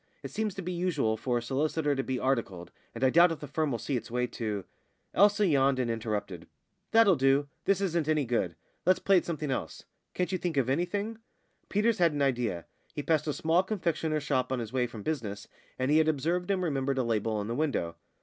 [0.23, 3.39] It seems to be usual for a solicitor to be articled, and I doubt if
[3.39, 4.63] the firm will see its way to"
[5.13, 6.47] Elsa yawned and interrupted.
[6.89, 7.49] "That'll do.
[7.65, 8.55] This isn't any good.
[8.83, 9.83] Let's play at something else.
[10.15, 11.19] Can't you think of anything?"
[11.69, 12.65] Peters had an idea.
[12.95, 16.49] He passed a small confectioner's shop on his way from business, and he had observed
[16.49, 17.95] and remembered a label in the window.